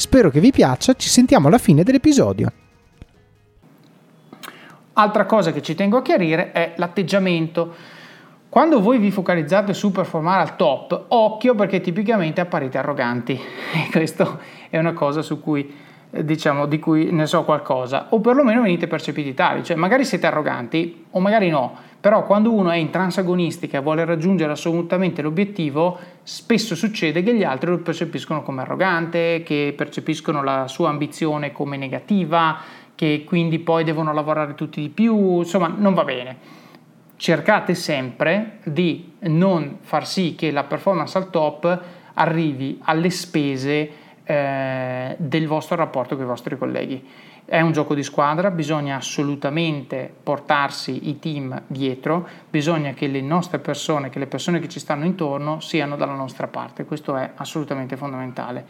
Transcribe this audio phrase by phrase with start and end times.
[0.00, 2.50] Spero che vi piaccia, ci sentiamo alla fine dell'episodio.
[4.94, 7.74] Altra cosa che ci tengo a chiarire è l'atteggiamento
[8.48, 13.34] quando voi vi focalizzate su performare al top, occhio perché tipicamente apparite arroganti.
[13.34, 14.38] E questo
[14.70, 15.70] è una cosa su cui
[16.10, 20.26] eh, diciamo di cui ne so qualcosa o perlomeno venite percepiti tali, cioè magari siete
[20.26, 25.98] arroganti o magari no, però quando uno è in transagonistica e vuole raggiungere assolutamente l'obiettivo,
[26.22, 31.76] spesso succede che gli altri lo percepiscono come arrogante, che percepiscono la sua ambizione come
[31.76, 32.58] negativa,
[32.94, 36.58] che quindi poi devono lavorare tutti di più, insomma non va bene
[37.20, 41.80] cercate sempre di non far sì che la performance al top
[42.14, 43.90] arrivi alle spese
[44.24, 47.06] eh, del vostro rapporto con i vostri colleghi.
[47.50, 53.58] È un gioco di squadra, bisogna assolutamente portarsi i team dietro, bisogna che le nostre
[53.58, 57.96] persone, che le persone che ci stanno intorno siano dalla nostra parte, questo è assolutamente
[57.96, 58.64] fondamentale.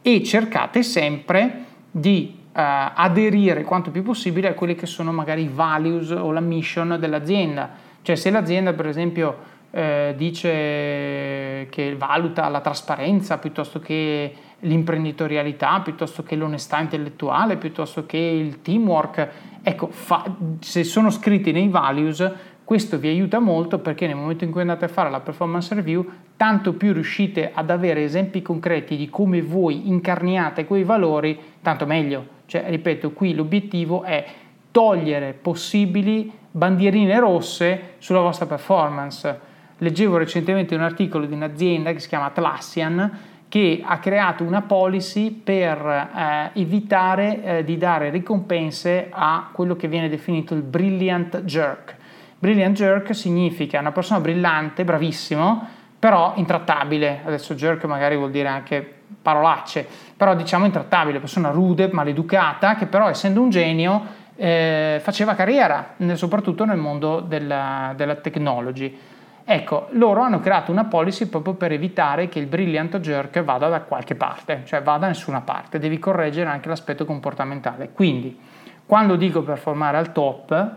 [0.00, 5.50] E cercate sempre di uh, aderire quanto più possibile a quelli che sono magari i
[5.52, 12.60] values o la mission dell'azienda cioè se l'azienda per esempio eh, dice che valuta la
[12.60, 19.28] trasparenza piuttosto che l'imprenditorialità, piuttosto che l'onestà intellettuale, piuttosto che il teamwork,
[19.62, 20.24] ecco, fa,
[20.60, 22.32] se sono scritti nei values,
[22.64, 26.04] questo vi aiuta molto perché nel momento in cui andate a fare la performance review,
[26.36, 32.26] tanto più riuscite ad avere esempi concreti di come voi incarniate quei valori, tanto meglio.
[32.46, 34.24] Cioè, ripeto, qui l'obiettivo è
[34.70, 39.52] togliere possibili bandierine rosse sulla vostra performance.
[39.78, 45.30] Leggevo recentemente un articolo di un'azienda che si chiama Atlassian che ha creato una policy
[45.30, 51.94] per eh, evitare eh, di dare ricompense a quello che viene definito il brilliant jerk.
[52.36, 55.68] Brilliant jerk significa una persona brillante, bravissimo,
[56.00, 57.20] però intrattabile.
[57.24, 58.92] Adesso jerk magari vuol dire anche
[59.22, 59.86] parolacce,
[60.16, 64.04] però diciamo intrattabile, persona rude, maleducata, che però essendo un genio
[64.34, 68.98] eh, faceva carriera, soprattutto nel mondo della, della technology.
[69.46, 73.82] Ecco, loro hanno creato una policy proprio per evitare che il brilliant jerk vada da
[73.82, 77.90] qualche parte, cioè vada da nessuna parte, devi correggere anche l'aspetto comportamentale.
[77.92, 78.38] Quindi,
[78.86, 80.72] quando dico performare al top,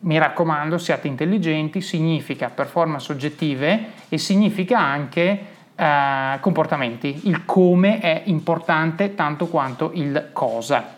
[0.00, 5.40] mi raccomando, siate intelligenti, significa performance oggettive e significa anche
[5.74, 7.22] eh, comportamenti.
[7.24, 10.97] Il come è importante tanto quanto il cosa.